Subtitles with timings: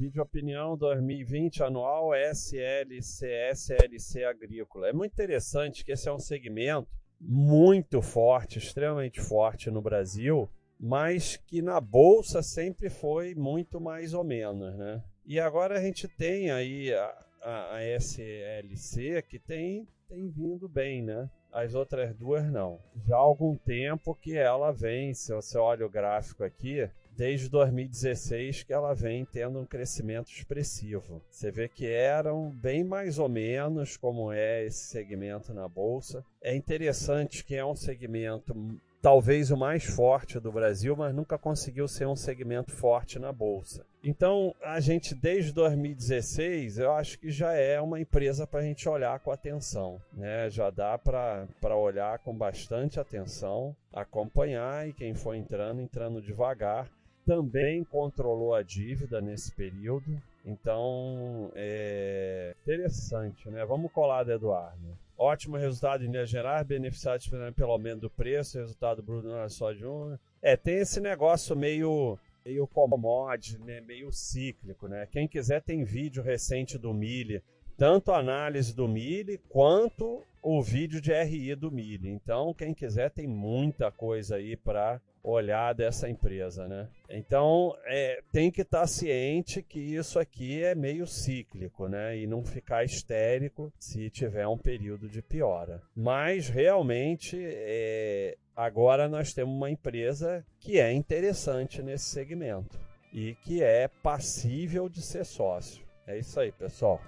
[0.00, 4.88] Vídeo opinião 2020 anual SLC, SLC agrícola.
[4.88, 6.88] É muito interessante que esse é um segmento
[7.20, 10.48] muito forte, extremamente forte no Brasil,
[10.80, 15.04] mas que na bolsa sempre foi muito mais ou menos, né?
[15.26, 21.02] E agora a gente tem aí a, a, a SLC que tem, tem vindo bem,
[21.02, 21.30] né?
[21.52, 22.80] As outras duas não.
[23.06, 28.64] Já há algum tempo que ela vem, se você olha o gráfico aqui, desde 2016
[28.64, 31.22] que ela vem tendo um crescimento expressivo.
[31.30, 36.24] Você vê que eram bem mais ou menos como é esse segmento na bolsa.
[36.42, 38.54] É interessante que é um segmento
[39.02, 43.84] talvez o mais forte do Brasil, mas nunca conseguiu ser um segmento forte na bolsa.
[44.02, 48.88] Então, a gente desde 2016, eu acho que já é uma empresa para a gente
[48.88, 50.48] olhar com atenção, né?
[50.50, 56.88] Já dá para olhar com bastante atenção, acompanhar e quem for entrando, entrando devagar.
[57.26, 63.64] Também controlou a dívida nesse período, então é interessante, né?
[63.66, 64.98] Vamos colar do Eduardo.
[65.22, 67.22] Ótimo resultado em linhas gerais, beneficiado
[67.54, 70.16] pelo aumento do preço, resultado bruto não é só de um.
[70.40, 73.82] É, tem esse negócio meio meio commodity, né?
[73.82, 75.06] meio cíclico, né?
[75.12, 77.42] Quem quiser tem vídeo recente do Mille,
[77.80, 82.10] tanto a análise do Mille quanto o vídeo de RI do Mille.
[82.10, 86.88] Então, quem quiser tem muita coisa aí para olhar dessa empresa, né?
[87.08, 92.18] Então é, tem que estar tá ciente que isso aqui é meio cíclico, né?
[92.18, 95.82] E não ficar histérico se tiver um período de piora.
[95.96, 102.78] Mas realmente é, agora nós temos uma empresa que é interessante nesse segmento
[103.12, 105.82] e que é passível de ser sócio.
[106.06, 107.00] É isso aí, pessoal.